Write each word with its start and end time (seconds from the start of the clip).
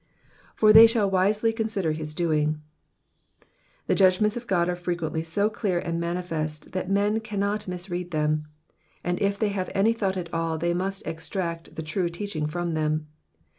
*^''For 0.57 0.73
they 0.73 0.87
shall 0.87 1.07
wisely 1.11 1.53
consider 1.53 1.91
of 1.91 1.97
his 1.97 2.15
doing.'''' 2.15 2.59
The 3.85 3.93
judgments 3.93 4.35
of 4.35 4.47
God 4.47 4.67
are 4.67 4.75
frequently 4.75 5.21
so 5.21 5.47
clear 5.47 5.77
and 5.77 5.99
manifest 5.99 6.71
that 6.71 6.89
men 6.89 7.19
cannot 7.19 7.67
mis 7.67 7.87
read 7.87 8.09
them, 8.09 8.47
and 9.03 9.21
if 9.21 9.37
they 9.37 9.49
have 9.49 9.69
any 9.75 9.93
thought 9.93 10.17
at 10.17 10.33
all, 10.33 10.57
they 10.57 10.73
must 10.73 11.05
extract 11.05 11.75
the 11.75 11.83
true 11.83 12.09
teaching 12.09 12.47
from 12.47 12.71
them. 12.73 13.09